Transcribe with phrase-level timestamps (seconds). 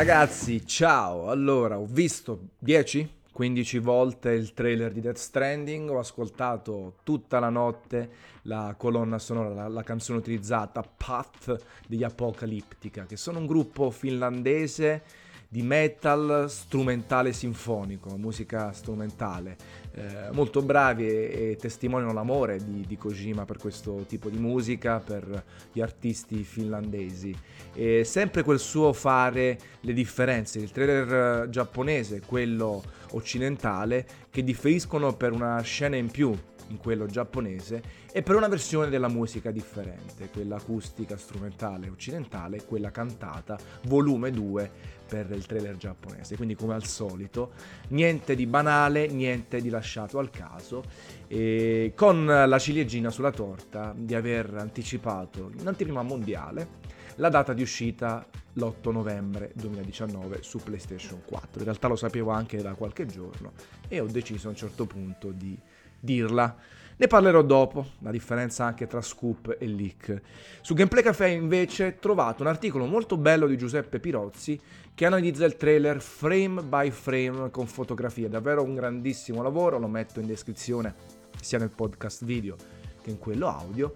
[0.00, 1.28] Ragazzi, ciao!
[1.28, 7.50] Allora, ho visto 10, 15 volte il trailer di Death Stranding, ho ascoltato tutta la
[7.50, 8.08] notte
[8.44, 11.54] la colonna sonora, la, la canzone utilizzata, Path
[11.86, 15.02] degli Apocalyptica, che sono un gruppo finlandese
[15.46, 19.58] di metal strumentale sinfonico, musica strumentale.
[20.00, 24.98] Eh, molto bravi e, e, testimoniano l'amore di, di, Kojima per questo tipo di musica,
[24.98, 27.36] per gli artisti finlandesi.
[27.74, 35.32] E sempre quel suo fare le differenze, il trailer giapponese, quello occidentale, che differiscono per
[35.32, 36.34] una scena in più
[36.70, 42.90] in quello giapponese e per una versione della musica differente, quella acustica strumentale occidentale, quella
[42.90, 44.70] cantata, volume 2
[45.06, 46.36] per il trailer giapponese.
[46.36, 47.52] Quindi come al solito,
[47.88, 50.82] niente di banale, niente di lasciato al caso,
[51.26, 56.78] e con la ciliegina sulla torta di aver anticipato in anteprima mondiale
[57.16, 61.58] la data di uscita l'8 novembre 2019 su PlayStation 4.
[61.58, 63.52] In realtà lo sapevo anche da qualche giorno
[63.88, 65.58] e ho deciso a un certo punto di
[66.00, 66.56] dirla.
[66.96, 70.20] Ne parlerò dopo, la differenza anche tra scoop e leak.
[70.60, 74.60] Su Gameplay Café invece ho trovato un articolo molto bello di Giuseppe Pirozzi
[74.94, 80.20] che analizza il trailer frame by frame con fotografie, davvero un grandissimo lavoro, lo metto
[80.20, 80.94] in descrizione
[81.40, 82.56] sia nel podcast video
[83.02, 83.94] che in quello audio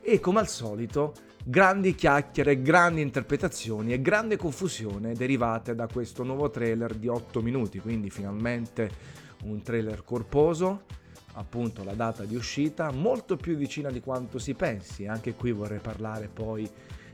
[0.00, 1.12] e come al solito
[1.44, 7.80] grandi chiacchiere, grandi interpretazioni e grande confusione derivate da questo nuovo trailer di 8 minuti,
[7.80, 8.90] quindi finalmente
[9.44, 10.84] un trailer corposo
[11.36, 15.06] appunto la data di uscita molto più vicina di quanto si pensi.
[15.06, 16.68] Anche qui vorrei parlare poi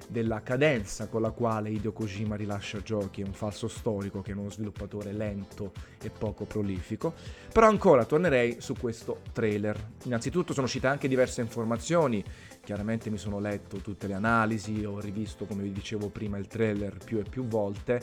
[0.09, 4.35] della cadenza con la quale Hideo Kojima rilascia giochi, è un falso storico che è
[4.35, 7.15] uno sviluppatore lento e poco prolifico.
[7.53, 9.91] Però ancora tornerei su questo trailer.
[10.05, 12.23] Innanzitutto sono uscite anche diverse informazioni,
[12.63, 16.99] chiaramente mi sono letto tutte le analisi, ho rivisto come vi dicevo prima il trailer
[17.03, 18.01] più e più volte.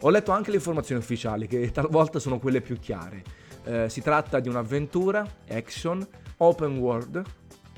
[0.00, 3.41] Ho letto anche le informazioni ufficiali che talvolta sono quelle più chiare.
[3.64, 6.04] Eh, si tratta di un'avventura, action,
[6.38, 7.22] open world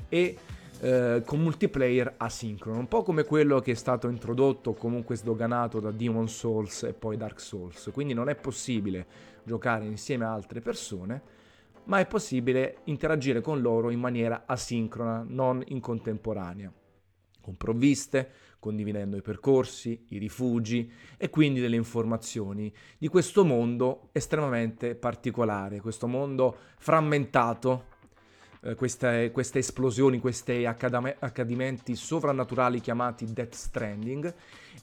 [0.09, 0.37] e
[0.79, 5.79] eh, con multiplayer asincrono, un po' come quello che è stato introdotto o comunque sdoganato
[5.79, 7.89] da Demon Souls e poi Dark Souls.
[7.93, 9.05] Quindi non è possibile
[9.43, 11.21] giocare insieme a altre persone,
[11.85, 16.71] ma è possibile interagire con loro in maniera asincrona, non in contemporanea,
[17.41, 18.31] con provviste,
[18.65, 26.07] condividendo i percorsi, i rifugi e quindi delle informazioni di questo mondo estremamente particolare, questo
[26.07, 27.93] mondo frammentato,
[28.63, 34.33] eh, queste, queste, esplosioni, questi accadame- accadimenti sovrannaturali chiamati Death Stranding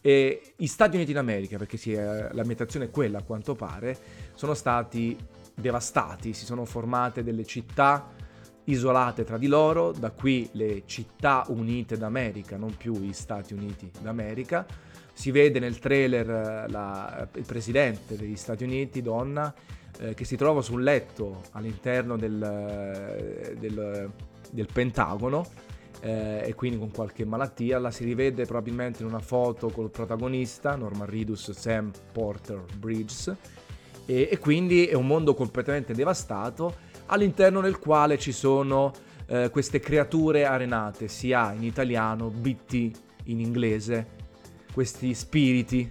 [0.00, 3.98] e gli Stati Uniti d'America, perché sì, eh, l'ambientazione è quella a quanto pare,
[4.34, 5.16] sono stati
[5.54, 8.21] devastati, si sono formate delle città
[8.64, 13.90] isolate tra di loro, da qui le città unite d'America, non più gli Stati Uniti
[14.00, 14.66] d'America.
[15.12, 19.52] Si vede nel trailer eh, la, il presidente degli Stati Uniti, donna,
[19.98, 24.10] eh, che si trova su un letto all'interno del, eh, del,
[24.50, 25.44] del Pentagono
[26.00, 27.78] eh, e quindi con qualche malattia.
[27.78, 33.34] La si rivede probabilmente in una foto col protagonista, Norman Reedus, Sam Porter Bridges,
[34.06, 38.90] e, e quindi è un mondo completamente devastato all'interno del quale ci sono
[39.26, 42.90] eh, queste creature arenate, si ha in italiano BT
[43.24, 44.20] in inglese,
[44.72, 45.90] questi spiriti,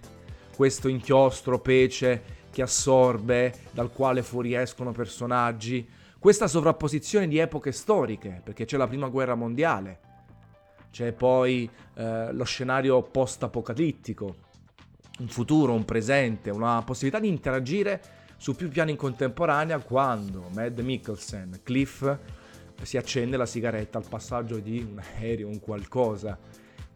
[0.56, 5.88] questo inchiostro pece che assorbe, dal quale fuoriescono personaggi,
[6.18, 10.00] questa sovrapposizione di epoche storiche, perché c'è la prima guerra mondiale,
[10.92, 14.36] c'è poi eh, lo scenario post-apocalittico,
[15.20, 18.02] un futuro, un presente, una possibilità di interagire
[18.42, 22.18] su più piani in contemporanea quando Mad Mikkelsen, Cliff,
[22.82, 26.40] si accende la sigaretta al passaggio di un aereo, un qualcosa,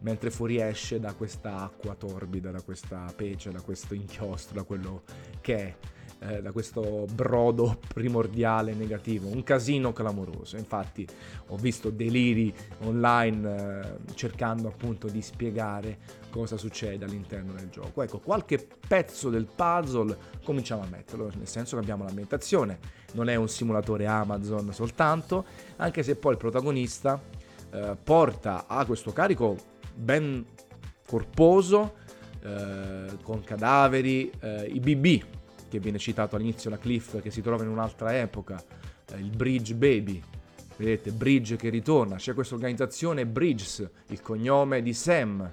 [0.00, 5.04] mentre fuoriesce da questa acqua torbida, da questa pece, da questo inchiostro, da quello
[5.40, 5.76] che è
[6.20, 10.56] eh, da questo brodo primordiale negativo, un casino clamoroso.
[10.56, 11.06] Infatti
[11.48, 15.98] ho visto deliri online eh, cercando appunto di spiegare
[16.30, 18.02] cosa succede all'interno del gioco.
[18.02, 22.78] Ecco, qualche pezzo del puzzle cominciamo a metterlo, nel senso che abbiamo l'ambientazione,
[23.12, 25.44] non è un simulatore Amazon soltanto,
[25.76, 27.20] anche se poi il protagonista
[27.70, 29.56] eh, porta a questo carico
[29.94, 30.44] ben
[31.06, 31.94] corposo,
[32.42, 35.22] eh, con cadaveri, eh, i BB,
[35.68, 38.62] che viene citato all'inizio la Cliff che si trova in un'altra epoca,
[39.12, 40.22] eh, il Bridge Baby,
[40.76, 45.52] vedete Bridge che ritorna, c'è questa organizzazione Bridges, il cognome di Sam,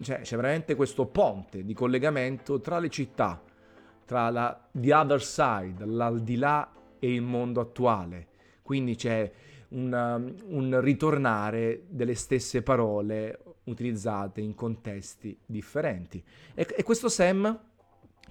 [0.00, 3.40] cioè, c'è veramente questo ponte di collegamento tra le città,
[4.04, 8.26] tra la The Other Side, l'aldilà e il mondo attuale,
[8.62, 9.30] quindi c'è
[9.68, 16.22] una, um, un ritornare delle stesse parole utilizzate in contesti differenti.
[16.54, 17.58] E, e questo Sam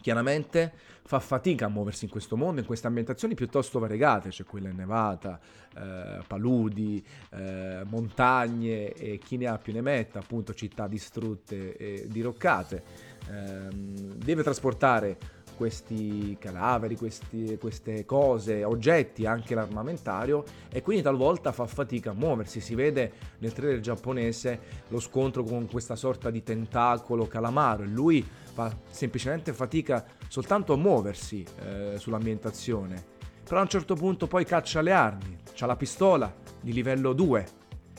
[0.01, 4.69] chiaramente fa fatica a muoversi in questo mondo, in queste ambientazioni piuttosto variegate, c'è quella
[4.69, 5.39] innevata,
[5.75, 12.07] eh, paludi, eh, montagne e chi ne ha più ne metta, appunto città distrutte e
[12.07, 12.83] diroccate.
[13.30, 15.18] Eh, deve trasportare
[15.62, 22.60] questi cadaveri, questi, queste cose, oggetti, anche l'armamentario e quindi talvolta fa fatica a muoversi.
[22.60, 28.28] Si vede nel trailer giapponese lo scontro con questa sorta di tentacolo calamaro e lui
[28.54, 33.19] fa semplicemente fatica soltanto a muoversi eh, sull'ambientazione.
[33.44, 37.48] Però a un certo punto poi caccia le armi, ha la pistola di livello 2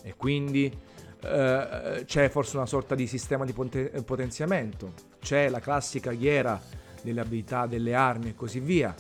[0.03, 0.65] e quindi
[1.21, 7.67] eh, c'è forse una sorta di sistema di potenziamento, c'è la classica ghiera delle abilità
[7.67, 8.95] delle armi e così via.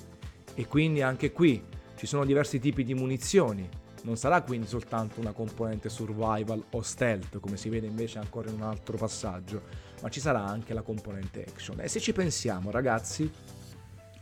[0.54, 1.62] E quindi anche qui
[1.96, 3.68] ci sono diversi tipi di munizioni.
[4.02, 8.56] Non sarà quindi soltanto una componente survival o stealth, come si vede invece ancora in
[8.56, 9.62] un altro passaggio,
[10.02, 11.80] ma ci sarà anche la componente action.
[11.80, 13.30] E se ci pensiamo, ragazzi,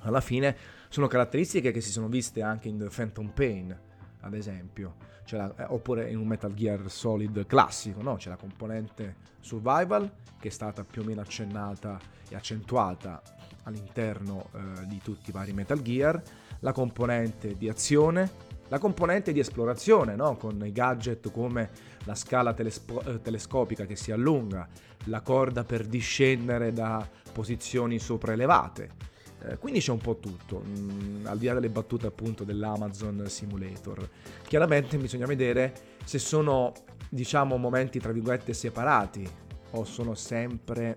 [0.01, 0.55] alla fine
[0.91, 3.79] sono caratteristiche che si sono viste anche in The Phantom Pain,
[4.21, 5.09] ad esempio.
[5.31, 8.17] La, eh, oppure in un Metal Gear Solid classico, no?
[8.17, 10.11] C'è la componente survival
[10.41, 13.23] che è stata più o meno accennata e accentuata
[13.71, 16.23] all'interno eh, di tutti i vari Metal Gear,
[16.61, 20.37] la componente di azione, la componente di esplorazione, no?
[20.37, 21.71] con i gadget come
[22.05, 24.69] la scala telespo- eh, telescopica che si allunga,
[25.05, 29.09] la corda per discendere da posizioni sopraelevate.
[29.43, 34.09] Eh, quindi c'è un po' tutto, mm, al di là delle battute appunto dell'Amazon Simulator.
[34.47, 35.73] Chiaramente bisogna vedere
[36.05, 36.73] se sono,
[37.09, 39.29] diciamo, momenti tra virgolette separati
[39.73, 40.97] o sono sempre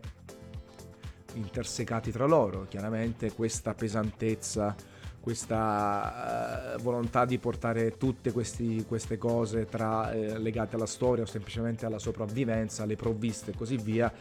[1.33, 2.65] intersecati tra loro.
[2.69, 4.75] Chiaramente questa pesantezza,
[5.19, 11.27] questa uh, volontà di portare tutte questi, queste cose tra, eh, legate alla storia o
[11.27, 14.11] semplicemente alla sopravvivenza, alle provviste e così via,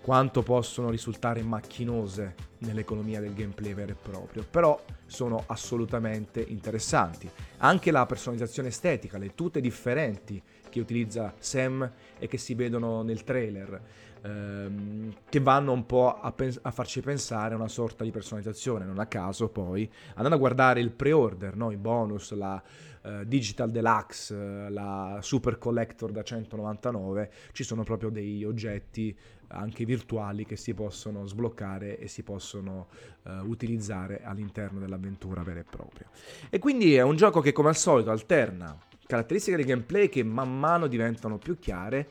[0.00, 7.30] quanto possono risultare macchinose nell'economia del gameplay vero e proprio, però sono assolutamente interessanti.
[7.58, 11.88] Anche la personalizzazione estetica, le tute differenti che utilizza Sam
[12.18, 13.80] e che si vedono nel trailer
[14.22, 18.84] ehm, che vanno un po' a, pens- a, farci pensare a una sorta di personalizzazione.
[18.84, 21.70] Non a caso, poi, andando a guardare il pre-order, no?
[21.70, 22.62] i bonus, la
[23.02, 29.16] uh, Digital Deluxe, uh, la Super Collector da 199, ci sono proprio dei oggetti
[29.50, 32.88] anche virtuali che si possono sbloccare e si possono
[33.22, 36.06] uh, utilizzare all'interno dell'avventura vera e propria.
[36.50, 38.76] E quindi è un gioco che come al solito alterna
[39.08, 42.10] caratteristiche del gameplay che man mano diventano più chiare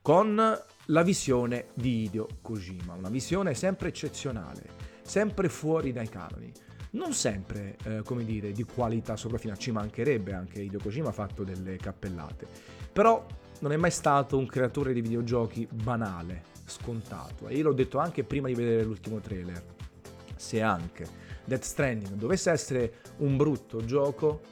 [0.00, 0.40] con
[0.86, 4.62] la visione di Hideo Kojima, una visione sempre eccezionale,
[5.02, 6.52] sempre fuori dai canoni.
[6.90, 11.42] Non sempre, eh, come dire, di qualità sopraffina, ci mancherebbe anche Hideo Kojima ha fatto
[11.44, 12.46] delle cappellate,
[12.92, 13.26] però
[13.60, 17.48] non è mai stato un creatore di videogiochi banale, scontato.
[17.48, 19.62] E io l'ho detto anche prima di vedere l'ultimo trailer.
[20.36, 21.06] Se anche
[21.44, 24.42] Death Stranding dovesse essere un brutto gioco,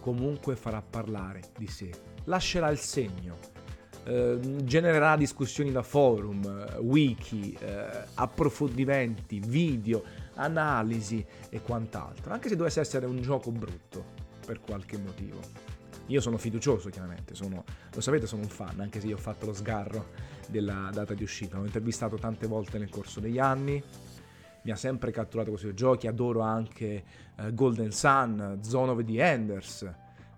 [0.00, 1.90] comunque farà parlare di sé.
[2.24, 3.53] Lascerà il segno
[4.04, 10.02] eh, genererà discussioni da forum, wiki, eh, approfondimenti, video,
[10.34, 14.04] analisi e quant'altro, anche se dovesse essere un gioco brutto
[14.44, 15.40] per qualche motivo.
[16.08, 19.46] Io sono fiducioso chiaramente, sono, lo sapete sono un fan, anche se io ho fatto
[19.46, 20.08] lo sgarro
[20.48, 23.82] della data di uscita, l'ho intervistato tante volte nel corso degli anni,
[24.64, 27.04] mi ha sempre catturato questi giochi, adoro anche
[27.36, 29.90] eh, Golden Sun, Zone of the Enders,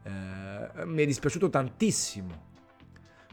[0.05, 2.46] eh, mi è dispiaciuto tantissimo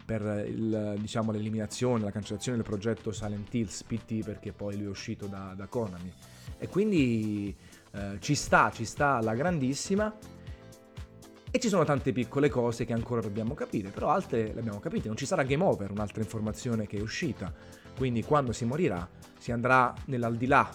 [0.06, 4.90] per il, diciamo, l'eliminazione, la cancellazione del progetto Silent Hills PT perché poi lui è
[4.90, 6.12] uscito da, da Konami.
[6.58, 7.56] E quindi
[7.92, 10.16] eh, ci sta, ci sta alla grandissima.
[11.56, 15.08] E ci sono tante piccole cose che ancora dobbiamo capire, però altre le abbiamo capite.
[15.08, 17.54] Non ci sarà game over, un'altra informazione che è uscita.
[17.96, 19.08] Quindi quando si morirà
[19.38, 20.68] si andrà nell'aldilà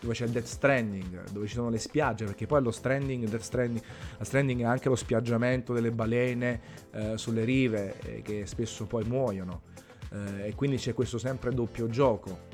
[0.00, 3.42] dove c'è il Death Stranding, dove ci sono le spiagge, perché poi lo Stranding, Death
[3.42, 3.84] Stranding,
[4.18, 6.60] la Stranding è anche lo spiaggiamento delle balene
[6.92, 9.62] eh, sulle rive eh, che spesso poi muoiono
[10.10, 12.46] eh, e quindi c'è questo sempre doppio gioco.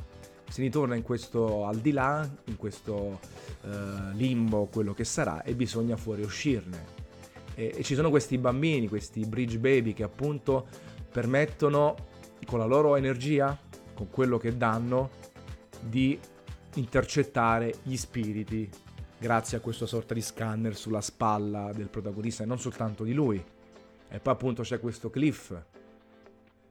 [0.48, 3.18] Si ritorna in questo al di là, in questo
[3.62, 3.68] eh,
[4.12, 7.02] limbo, quello che sarà, e bisogna fuori uscirne.
[7.54, 10.66] E, e ci sono questi bambini, questi bridge baby che appunto
[11.10, 11.94] permettono
[12.44, 13.58] con la loro energia,
[13.94, 15.10] con quello che danno,
[15.80, 16.18] di
[16.74, 18.68] intercettare gli spiriti
[19.18, 23.42] grazie a questa sorta di scanner sulla spalla del protagonista e non soltanto di lui.
[24.08, 25.54] E poi appunto c'è questo Cliff,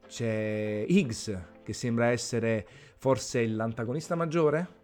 [0.07, 2.65] c'è Higgs che sembra essere
[2.97, 4.81] forse l'antagonista maggiore.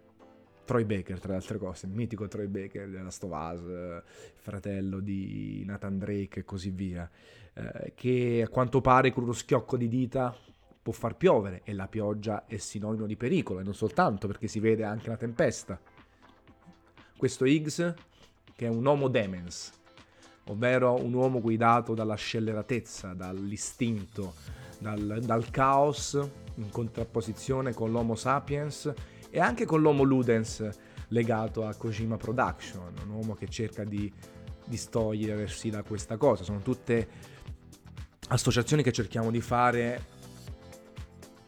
[0.64, 4.02] Troy Baker, tra le altre cose, il mitico Troy Baker della Stovaz,
[4.36, 7.10] fratello di Nathan Drake e così via,
[7.54, 10.32] eh, che a quanto pare con uno schiocco di dita
[10.82, 14.60] può far piovere e la pioggia è sinonimo di pericolo e non soltanto perché si
[14.60, 15.78] vede anche la tempesta.
[17.16, 17.94] Questo Higgs,
[18.54, 19.72] che è un homo demens,
[20.44, 24.34] ovvero un uomo guidato dalla scelleratezza, dall'istinto,
[24.78, 26.18] dal, dal caos,
[26.54, 28.92] in contrapposizione con l'Homo sapiens
[29.30, 30.68] e anche con l'Homo ludens
[31.08, 34.12] legato a Kojima Production, un uomo che cerca di
[34.64, 36.44] distogliersi da questa cosa.
[36.44, 37.08] Sono tutte
[38.28, 40.18] associazioni che cerchiamo di fare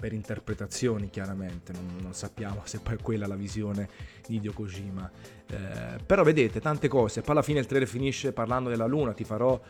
[0.03, 3.89] per interpretazioni chiaramente, non, non, sappiamo se poi è quella la visione
[4.27, 5.09] di Hideo Kojima.
[5.47, 9.23] Eh, però vedete tante cose, poi alla fine il trailer finisce parlando della luna, ti
[9.23, 9.61] farò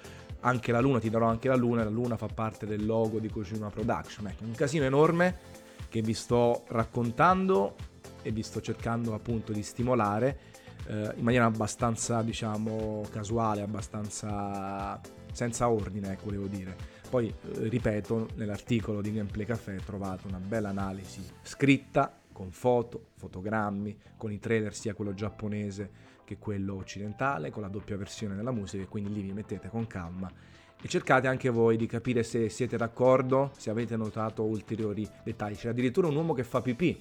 [0.40, 3.28] anche la luna, ti darò anche la luna, la luna fa parte del logo di
[3.28, 4.28] Kojima Production.
[4.28, 5.36] Ecco, un casino enorme
[5.90, 7.76] che vi sto raccontando
[8.22, 10.38] e vi sto cercando appunto di stimolare
[10.86, 14.98] eh, in maniera abbastanza, diciamo, casuale, abbastanza
[15.30, 17.00] senza ordine, ecco, volevo dire.
[17.12, 23.94] Poi, eh, ripeto, nell'articolo di Gameplay Café trovate una bella analisi scritta con foto, fotogrammi,
[24.16, 25.90] con i trailer sia quello giapponese
[26.24, 30.32] che quello occidentale, con la doppia versione della musica quindi lì vi mettete con calma
[30.80, 35.54] e cercate anche voi di capire se siete d'accordo, se avete notato ulteriori dettagli.
[35.54, 36.98] C'è addirittura un uomo che fa pipì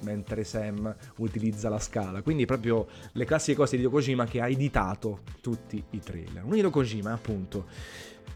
[0.00, 2.22] mentre Sam utilizza la scala.
[2.22, 6.44] Quindi proprio le classiche cose di Hideo che ha editato tutti i trailer.
[6.44, 6.72] Un Hideo
[7.12, 7.66] appunto,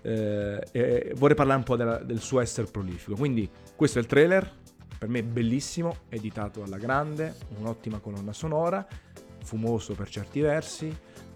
[0.02, 3.16] eh, vorrei parlare un po' della, del suo essere prolifico.
[3.16, 4.50] Quindi questo è il trailer,
[4.98, 8.86] per me bellissimo, editato alla grande, un'ottima colonna sonora,
[9.42, 10.86] fumoso per certi versi,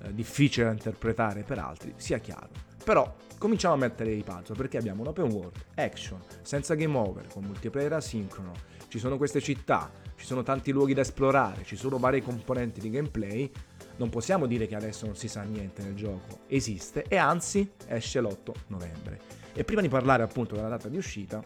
[0.02, 2.66] eh, difficile da interpretare per altri, sia chiaro.
[2.82, 7.26] Però cominciamo a mettere i puzzle perché abbiamo un open world, action, senza game over,
[7.26, 8.52] con multiplayer asincrono,
[8.88, 12.90] ci sono queste città, ci sono tanti luoghi da esplorare, ci sono varie componenti di
[12.90, 13.50] gameplay
[13.98, 18.20] non possiamo dire che adesso non si sa niente nel gioco, esiste e anzi esce
[18.20, 19.20] l'8 novembre.
[19.52, 21.44] E prima di parlare appunto della data di uscita,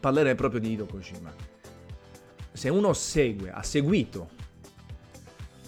[0.00, 1.32] parlerei proprio di Hideo Kojima.
[2.52, 4.30] Se uno segue, ha seguito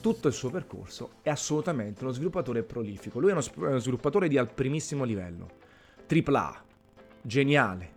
[0.00, 3.18] tutto il suo percorso, è assolutamente uno sviluppatore prolifico.
[3.18, 5.48] Lui è uno sviluppatore di al primissimo livello,
[6.06, 6.64] AAA,
[7.22, 7.92] geniale,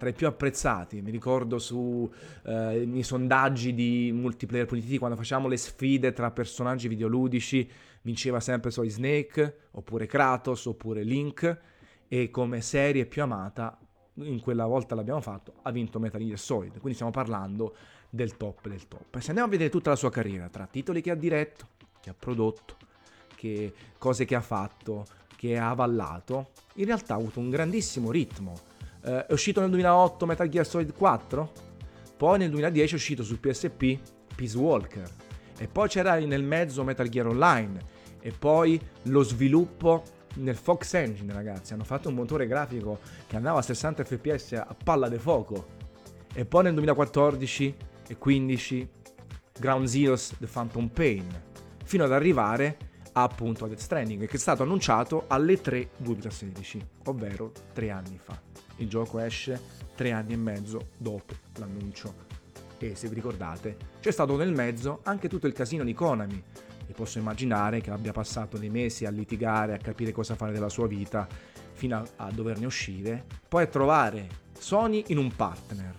[0.00, 1.02] tra i più apprezzati.
[1.02, 2.08] Mi ricordo sui
[2.46, 8.90] eh, sondaggi di multiplayer punitivi quando facciamo le sfide tra personaggi videoludici, vinceva sempre Solid
[8.90, 11.58] Snake, oppure Kratos, oppure Link,
[12.08, 13.78] e come serie più amata,
[14.14, 16.72] in quella volta l'abbiamo fatto, ha vinto Metal Gear Solid.
[16.78, 17.76] Quindi stiamo parlando
[18.08, 19.16] del top del top.
[19.16, 21.68] E se andiamo a vedere tutta la sua carriera, tra titoli che ha diretto,
[22.00, 22.74] che ha prodotto,
[23.36, 25.04] che cose che ha fatto,
[25.36, 28.68] che ha avallato, in realtà ha avuto un grandissimo ritmo
[29.02, 31.52] eh, è uscito nel 2008 Metal Gear Solid 4,
[32.16, 33.98] poi nel 2010 è uscito su PSP
[34.34, 35.08] Peace Walker,
[35.58, 40.02] e poi c'era nel mezzo Metal Gear Online, e poi lo sviluppo
[40.34, 41.72] nel Fox Engine, ragazzi.
[41.72, 45.78] Hanno fatto un motore grafico che andava a 60 fps a palla di fuoco.
[46.32, 47.76] E poi nel 2014
[48.06, 48.88] e 15
[49.58, 51.26] Ground Zeroes The Phantom Pain,
[51.84, 52.76] fino ad arrivare
[53.12, 58.49] appunto a Death Stranding, che è stato annunciato alle 3 2016, ovvero tre anni fa
[58.80, 59.60] il gioco esce
[59.94, 62.28] tre anni e mezzo dopo l'annuncio.
[62.78, 66.42] E se vi ricordate, c'è stato nel mezzo anche tutto il casino di Konami.
[66.86, 70.68] E posso immaginare che abbia passato dei mesi a litigare, a capire cosa fare della
[70.68, 71.28] sua vita,
[71.72, 75.94] fino a, a doverne uscire, poi a trovare Sony in un partner.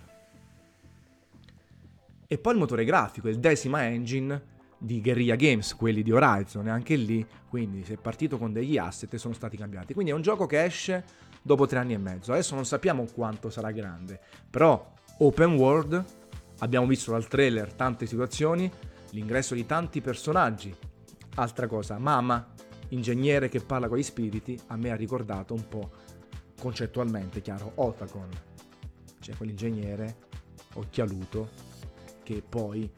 [2.26, 6.70] E poi il motore grafico, il Decima Engine di Guerrilla Games, quelli di Horizon, e
[6.70, 9.94] anche lì, quindi si è partito con degli asset sono stati cambiati.
[9.94, 11.04] Quindi è un gioco che esce
[11.42, 12.32] dopo tre anni e mezzo.
[12.32, 16.04] Adesso non sappiamo quanto sarà grande, però open world,
[16.60, 18.70] abbiamo visto dal trailer tante situazioni,
[19.10, 20.74] l'ingresso di tanti personaggi.
[21.34, 22.52] Altra cosa, Mama,
[22.88, 25.90] ingegnere che parla con gli spiriti, a me ha ricordato un po'
[26.60, 28.28] concettualmente, chiaro, Otacon.
[29.18, 30.16] Cioè quell'ingegnere
[30.74, 31.48] occhialuto
[32.22, 32.90] che poi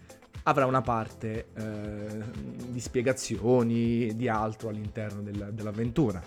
[0.44, 2.24] avrà una parte eh,
[2.68, 6.22] di spiegazioni, di altro all'interno del, dell'avventura.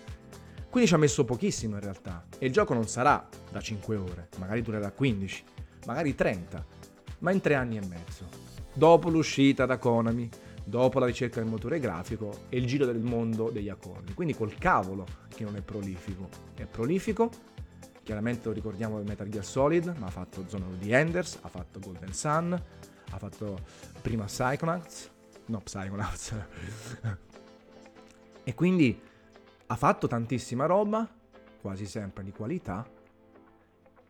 [0.69, 2.25] Quindi ci ha messo pochissimo in realtà.
[2.37, 5.43] E il gioco non sarà da 5 ore, magari durerà 15,
[5.85, 6.65] magari 30,
[7.19, 8.25] ma in 3 anni e mezzo.
[8.73, 10.29] Dopo l'uscita da Konami,
[10.67, 14.13] dopo la ricerca del motore grafico e il giro del mondo degli accordi.
[14.13, 16.29] Quindi col cavolo che non è prolifico.
[16.53, 17.31] È prolifico,
[18.03, 21.47] chiaramente lo ricordiamo del Metal Gear Solid, ma ha fatto Zone of the Enders, ha
[21.47, 22.61] fatto Golden Sun,
[23.09, 23.59] ha fatto
[24.01, 25.09] prima Psychonauts,
[25.45, 26.35] no Psychonauts.
[28.43, 28.99] e quindi
[29.67, 31.07] ha fatto tantissima roba,
[31.61, 32.89] quasi sempre di qualità,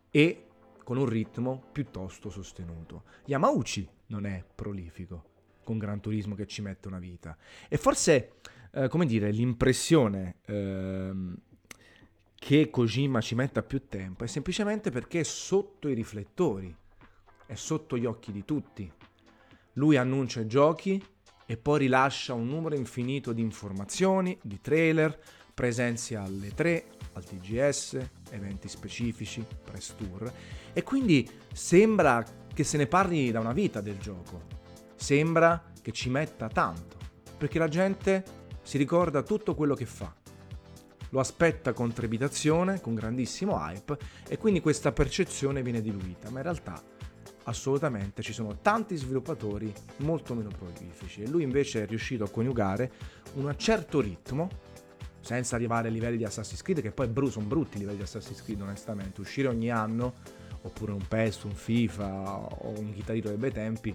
[0.09, 0.45] e
[0.83, 3.03] con un ritmo piuttosto sostenuto.
[3.25, 5.23] Yamauchi non è prolifico,
[5.63, 7.35] con Gran Turismo che ci mette una vita.
[7.67, 8.35] E forse,
[8.71, 11.11] eh, come dire, l'impressione eh,
[12.35, 16.73] che Kojima ci metta più tempo è semplicemente perché è sotto i riflettori,
[17.45, 18.89] è sotto gli occhi di tutti.
[19.73, 21.03] Lui annuncia i giochi
[21.45, 25.19] e poi rilascia un numero infinito di informazioni, di trailer,
[25.57, 27.97] presenze alle 3, al TGS,
[28.29, 30.31] eventi specifici, press tour
[30.71, 32.23] e quindi sembra
[32.53, 34.43] che se ne parli da una vita del gioco.
[34.93, 36.97] Sembra che ci metta tanto,
[37.35, 38.23] perché la gente
[38.61, 40.13] si ricorda tutto quello che fa.
[41.09, 43.97] Lo aspetta con trepidazione, con grandissimo hype
[44.27, 46.79] e quindi questa percezione viene diluita, ma in realtà
[47.45, 52.91] assolutamente ci sono tanti sviluppatori molto meno prolifici e lui invece è riuscito a coniugare
[53.35, 54.66] un certo ritmo
[55.27, 58.41] senza arrivare ai livelli di Assassin's Creed, che poi sono brutti i livelli di Assassin's
[58.41, 59.19] Creed, onestamente.
[59.19, 60.13] Uscire ogni anno,
[60.61, 63.93] oppure un PES, un FIFA o un chitarrito dei bei tempi,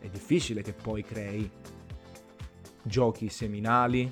[0.00, 1.48] è difficile che poi crei
[2.82, 4.10] giochi seminali,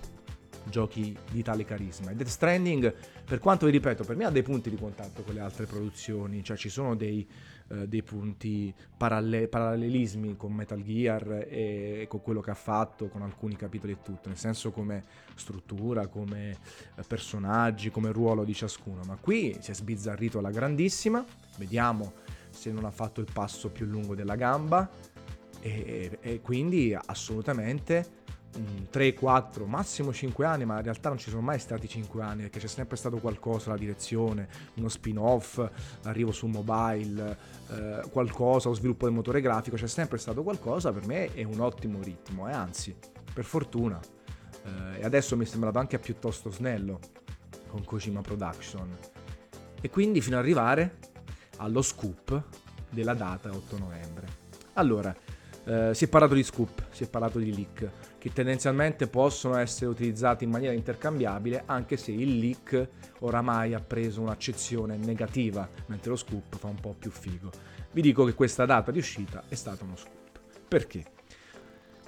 [0.63, 2.13] giochi di tale carisma.
[2.13, 2.95] E Death Stranding,
[3.25, 6.45] per quanto vi ripeto, per me ha dei punti di contatto con le altre produzioni,
[6.45, 7.27] cioè ci sono dei,
[7.69, 13.23] eh, dei punti paralle- parallelismi con Metal Gear e con quello che ha fatto, con
[13.23, 15.03] alcuni capitoli e tutto, nel senso come
[15.35, 16.51] struttura, come
[16.97, 21.25] eh, personaggi, come ruolo di ciascuno, ma qui si è sbizzarrito alla grandissima,
[21.59, 22.13] vediamo
[22.51, 25.13] se non ha fatto il passo più lungo della gamba.
[25.61, 28.24] E, e quindi assolutamente
[28.91, 32.43] 3, 4, massimo 5 anni, ma in realtà non ci sono mai stati 5 anni
[32.43, 35.63] perché c'è sempre stato qualcosa, la direzione, uno spin-off,
[36.03, 37.37] l'arrivo su mobile,
[37.71, 41.61] eh, qualcosa, lo sviluppo del motore grafico, c'è sempre stato qualcosa, per me è un
[41.61, 42.97] ottimo ritmo e eh, anzi,
[43.33, 44.01] per fortuna.
[44.65, 47.01] Eh, e adesso mi è sembrato anche piuttosto snello
[47.69, 48.97] con Kojima Production.
[49.81, 50.99] E quindi fino ad arrivare
[51.57, 52.43] allo scoop
[52.89, 54.27] della data 8 novembre.
[54.75, 55.15] Allora,
[55.65, 59.87] eh, si è parlato di scoop, si è parlato di leak, che tendenzialmente possono essere
[59.87, 62.89] utilizzati in maniera intercambiabile, anche se il leak
[63.21, 67.51] oramai ha preso un'accezione negativa, mentre lo scoop fa un po' più figo.
[67.91, 70.41] Vi dico che questa data di uscita è stata uno scoop.
[70.67, 71.14] Perché?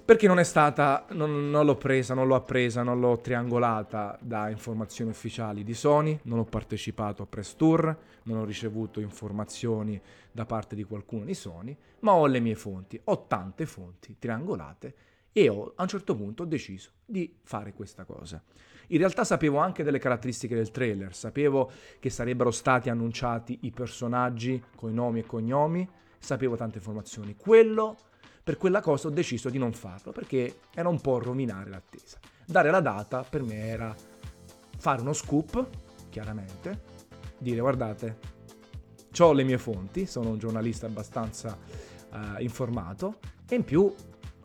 [0.06, 4.48] Perché non è stata, non, non, l'ho presa, non l'ho appresa, non l'ho triangolata da
[4.48, 10.46] informazioni ufficiali di Sony, non ho partecipato a press tour, non ho ricevuto informazioni da
[10.46, 14.94] parte di qualcuno di Sony, ma ho le mie fonti, ho tante fonti triangolate
[15.32, 18.40] e ho, a un certo punto ho deciso di fare questa cosa.
[18.90, 24.62] In realtà sapevo anche delle caratteristiche del trailer, sapevo che sarebbero stati annunciati i personaggi
[24.76, 27.34] con i nomi e cognomi, sapevo tante informazioni.
[27.34, 27.96] Quello
[28.46, 32.16] per quella cosa ho deciso di non farlo perché era un po' rovinare l'attesa.
[32.44, 33.92] Dare la data per me era
[34.78, 35.66] fare uno scoop,
[36.10, 36.82] chiaramente,
[37.38, 38.18] dire guardate,
[39.18, 41.58] ho le mie fonti, sono un giornalista abbastanza
[42.12, 43.92] uh, informato e in più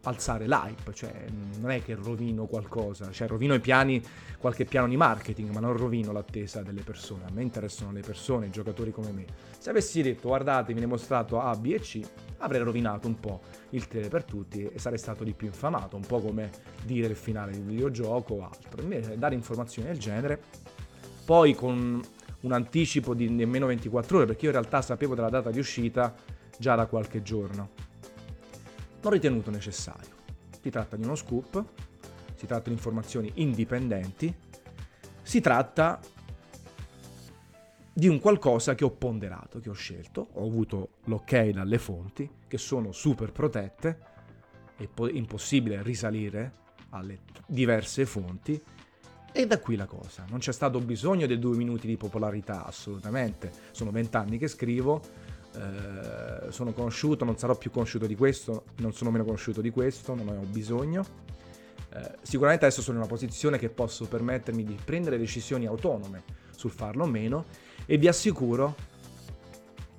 [0.04, 1.26] alzare l'hype, cioè
[1.60, 4.02] non è che rovino qualcosa, cioè rovino i piani,
[4.40, 7.26] qualche piano di marketing, ma non rovino l'attesa delle persone.
[7.26, 9.26] A me interessano le persone, i giocatori come me.
[9.58, 12.02] Se avessi detto guardate, hai mostrato A, B e C,
[12.38, 16.06] avrei rovinato un po' il trailer per tutti e sarei stato di più infamato, un
[16.06, 16.50] po' come
[16.84, 18.82] dire il finale di un videogioco o altro.
[18.82, 20.42] Invece dare informazioni del genere,
[21.26, 22.02] poi con
[22.42, 26.16] un anticipo di nemmeno 24 ore, perché io in realtà sapevo della data di uscita
[26.58, 27.90] già da qualche giorno
[29.02, 30.20] non ritenuto necessario.
[30.62, 31.64] Si tratta di uno scoop,
[32.36, 34.34] si tratta di informazioni indipendenti,
[35.22, 36.00] si tratta
[37.94, 42.58] di un qualcosa che ho ponderato, che ho scelto, ho avuto l'ok dalle fonti, che
[42.58, 44.00] sono super protette,
[44.78, 46.54] è po- impossibile risalire
[46.90, 48.62] alle diverse fonti,
[49.34, 50.26] e da qui la cosa.
[50.30, 53.52] Non c'è stato bisogno dei due minuti di popolarità, assolutamente.
[53.72, 55.02] Sono vent'anni che scrivo,
[55.54, 60.16] eh, sono conosciuto, non sarò più conosciuto di questo, non sono meno conosciuto di questo,
[60.16, 61.06] non ne ho bisogno.
[61.94, 66.24] Eh, sicuramente adesso sono in una posizione che posso permettermi di prendere decisioni autonome
[66.56, 67.46] sul farlo o meno
[67.86, 68.76] e vi assicuro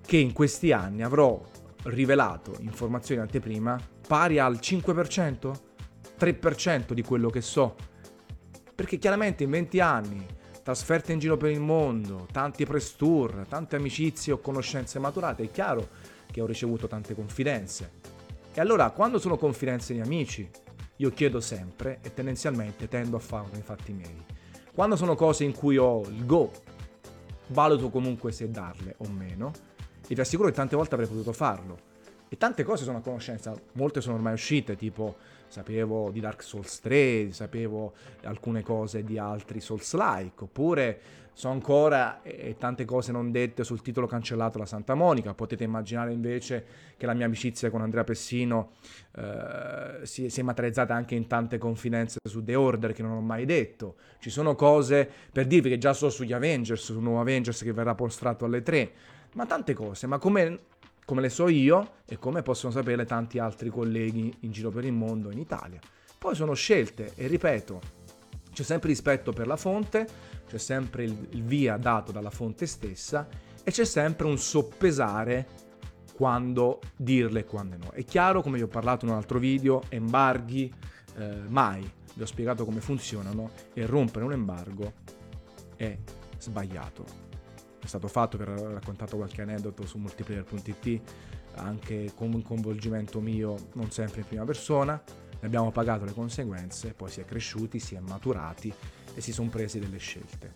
[0.04, 1.40] che in questi anni avrò
[1.84, 5.54] rivelato informazioni anteprima pari al 5%,
[6.18, 7.76] 3% di quello che so.
[8.74, 10.26] Perché chiaramente in 20 anni
[10.62, 15.50] trasferte in giro per il mondo, tanti press tour, tante amicizie o conoscenze maturate, è
[15.50, 15.88] chiaro
[16.30, 17.90] che ho ricevuto tante confidenze.
[18.54, 20.48] E allora, quando sono confidenze di amici,
[20.96, 24.24] io chiedo sempre e tendenzialmente tendo a farlo i fatti miei.
[24.72, 26.50] Quando sono cose in cui ho il go,
[27.48, 29.52] valuto comunque se darle o meno,
[30.06, 31.90] e vi assicuro che tante volte avrei potuto farlo.
[32.28, 35.16] E tante cose sono a conoscenza, molte sono ormai uscite, tipo
[35.52, 41.00] sapevo di Dark Souls 3, sapevo alcune cose di altri Souls-like, oppure
[41.34, 45.34] so ancora e tante cose non dette sul titolo cancellato da Santa Monica.
[45.34, 46.64] Potete immaginare invece
[46.96, 48.72] che la mia amicizia con Andrea Pessino
[49.14, 53.20] eh, si, si, è materializzata anche in tante confidenze su The Order che non ho
[53.20, 53.96] mai detto.
[54.20, 57.94] Ci sono cose per dirvi che già so sugli Avengers, sul nuovo Avengers che verrà
[57.94, 58.92] postrato alle 3,
[59.34, 60.06] ma tante cose.
[60.06, 60.60] Ma come
[61.04, 64.92] come le so io e come possono sapere tanti altri colleghi in giro per il
[64.92, 65.80] mondo in Italia.
[66.18, 67.80] Poi sono scelte e ripeto,
[68.52, 70.06] c'è sempre rispetto per la fonte,
[70.46, 73.26] c'è sempre il, via dato dalla fonte stessa
[73.64, 75.60] e c'è sempre un soppesare
[76.14, 77.90] quando dirle e quando no.
[77.90, 80.72] È chiaro, come vi ho parlato in un altro video, embarghi
[81.16, 81.90] eh, mai.
[82.14, 84.92] Vi ho spiegato come funzionano e rompere un embargo
[85.76, 85.96] è
[86.38, 87.31] sbagliato
[87.82, 91.00] è stato fatto, vi ho raccontato qualche aneddoto su multiplayer.it,
[91.54, 95.02] anche con un coinvolgimento mio non sempre in prima persona,
[95.40, 98.72] ne abbiamo pagato le conseguenze, poi si è cresciuti, si è maturati
[99.14, 100.52] e si sono presi delle scelte.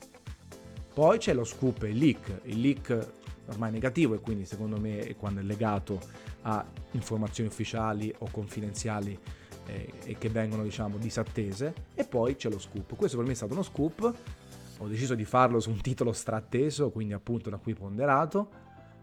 [0.94, 3.12] Poi c'è lo scoop e il leak, il leak
[3.48, 6.00] ormai negativo e quindi secondo me è quando è legato
[6.42, 9.18] a informazioni ufficiali o confidenziali
[9.66, 12.94] eh, e che vengono diciamo disattese e poi c'è lo scoop.
[12.94, 14.14] Questo per me è stato uno scoop
[14.78, 18.48] ho deciso di farlo su un titolo stratteso, quindi appunto da qui ponderato,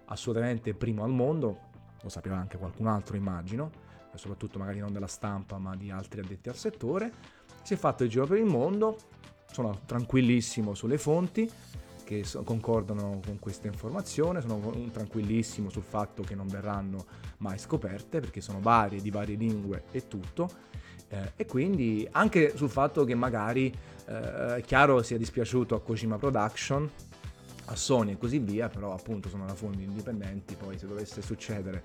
[0.05, 1.59] assolutamente primo al mondo,
[2.01, 3.71] lo sapeva anche qualcun altro immagino,
[4.15, 7.11] soprattutto magari non della stampa ma di altri addetti al settore,
[7.63, 8.97] si è fatto il giro per il mondo,
[9.51, 11.49] sono tranquillissimo sulle fonti
[12.03, 17.05] che concordano con questa informazione, sono tranquillissimo sul fatto che non verranno
[17.37, 20.49] mai scoperte perché sono varie, di varie lingue e tutto,
[21.07, 23.73] eh, e quindi anche sul fatto che magari
[24.05, 26.89] eh, chiaro sia dispiaciuto a Kojima Production,
[27.65, 31.83] a Sony e così via, però appunto sono da fondi indipendenti, poi se dovesse succedere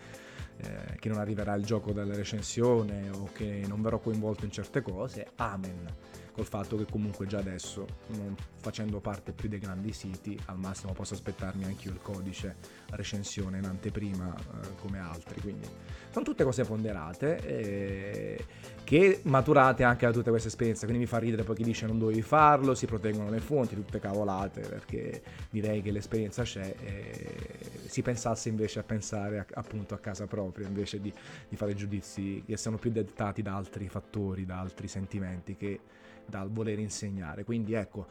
[0.58, 4.82] eh, che non arriverà il gioco della recensione o che non verrò coinvolto in certe
[4.82, 10.38] cose, amen col fatto che comunque già adesso, non facendo parte più dei grandi siti,
[10.44, 12.54] al massimo posso aspettarmi anche io il codice
[12.90, 15.40] recensione in anteprima eh, come altri.
[15.40, 15.66] Quindi
[16.10, 18.44] sono tutte cose ponderate eh,
[18.84, 20.84] che maturate anche da tutta questa esperienza.
[20.84, 23.98] Quindi mi fa ridere poi chi dice non dovevi farlo, si proteggono le fonti, tutte
[23.98, 25.20] cavolate, perché
[25.50, 27.34] direi che l'esperienza c'è e
[27.86, 31.12] si pensasse invece a pensare a, appunto a casa propria, invece di,
[31.48, 35.80] di fare giudizi che siano più dettati da altri fattori, da altri sentimenti che
[36.28, 37.44] dal voler insegnare.
[37.44, 38.06] Quindi ecco,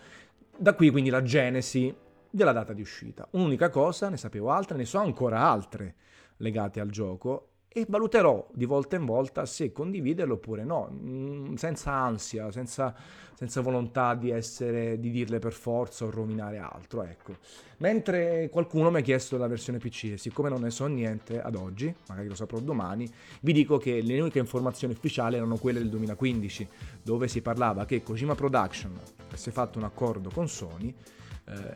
[0.58, 1.94] da qui quindi la genesi
[2.30, 3.28] della data di uscita.
[3.32, 5.96] Un'unica cosa, ne sapevo altre, ne so ancora altre
[6.38, 11.92] legate al gioco e valuterò di volta in volta se condividerlo oppure no, mm, senza
[11.92, 12.96] ansia, senza,
[13.36, 17.36] senza volontà di, essere, di dirle per forza o rovinare altro, ecco.
[17.78, 21.94] Mentre qualcuno mi ha chiesto la versione PC siccome non ne so niente ad oggi,
[22.08, 23.08] magari lo saprò domani,
[23.42, 26.68] vi dico che le uniche informazioni ufficiali erano quelle del 2015,
[27.04, 30.92] dove si parlava che Kojima Production avesse fatto un accordo con Sony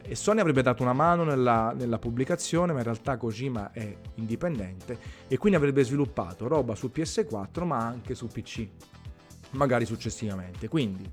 [0.02, 4.98] e Sony avrebbe dato una mano nella, nella, pubblicazione, ma in realtà Kojima è indipendente
[5.28, 8.68] e quindi avrebbe sviluppato roba su PS4 ma anche su PC,
[9.52, 10.68] magari successivamente.
[10.68, 11.10] Quindi,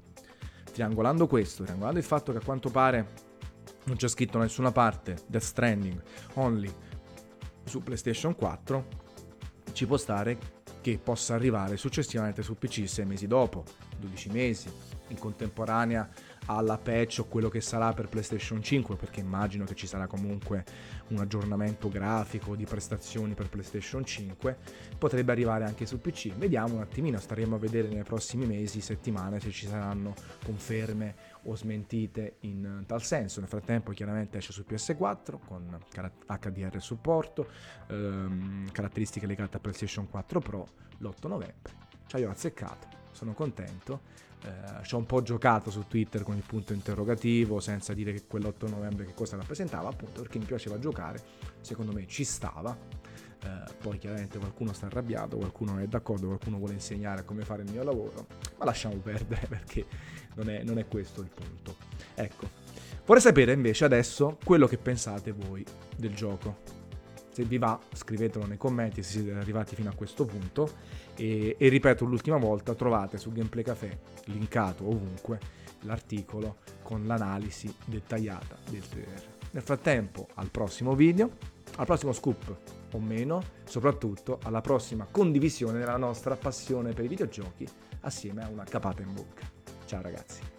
[0.73, 3.27] triangolando questo, triangolando il fatto che a quanto pare
[3.85, 6.03] non c'è scritto da nessuna parte Death Stranding
[6.35, 6.73] only
[7.65, 8.87] su PlayStation 4,
[9.73, 10.37] ci può stare
[10.81, 13.63] che possa arrivare successivamente su PC 6 mesi dopo,
[14.01, 14.69] 12 mesi,
[15.09, 16.09] in contemporanea
[16.51, 20.65] alla patch o quello che sarà per PlayStation 5, perché immagino che ci sarà comunque
[21.09, 24.57] un aggiornamento grafico di prestazioni per PlayStation 5,
[24.99, 26.35] potrebbe arrivare anche su PC.
[26.35, 31.55] Vediamo un attimino, staremo a vedere nei prossimi mesi, settimane, se ci saranno conferme o
[31.55, 33.41] smentite in tal senso.
[33.41, 35.79] Nel frattempo chiaramente esce su PS4 con
[36.27, 37.47] HDR supporto,
[37.89, 40.67] ehm, caratteristiche legate a PlayStation 4 Pro
[40.99, 41.87] l'8 novembre.
[42.07, 46.45] Ci ho azzeccato, sono contento eh, ci ho un po' giocato su Twitter con il
[46.47, 51.21] punto interrogativo senza dire che quell'8 novembre che cosa rappresentava, appunto perché mi piaceva giocare,
[51.61, 52.77] secondo me ci stava.
[53.41, 57.63] Eh, poi chiaramente qualcuno sta arrabbiato, qualcuno non è d'accordo, qualcuno vuole insegnare come fare
[57.63, 58.27] il mio lavoro,
[58.59, 59.87] ma lasciamo perdere perché
[60.35, 61.77] non è, non è questo il punto.
[62.15, 62.49] Ecco,
[63.07, 65.65] vorrei sapere invece adesso quello che pensate voi
[65.97, 66.78] del gioco
[67.39, 70.69] se vi va scrivetelo nei commenti se siete arrivati fino a questo punto
[71.15, 75.39] e, e ripeto l'ultima volta trovate su Gameplay Café linkato ovunque
[75.83, 79.37] l'articolo con l'analisi dettagliata del trailer.
[79.53, 81.31] Nel frattempo al prossimo video,
[81.77, 82.57] al prossimo scoop
[82.91, 87.69] o meno, soprattutto alla prossima condivisione della nostra passione per i videogiochi
[88.01, 89.49] assieme a una capata in bocca.
[89.85, 90.58] Ciao ragazzi!